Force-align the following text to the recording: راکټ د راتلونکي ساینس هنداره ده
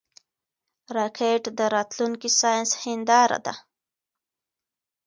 راکټ 0.97 1.43
د 1.57 1.59
راتلونکي 1.75 2.29
ساینس 2.39 2.71
هنداره 2.83 3.39
ده 3.45 3.53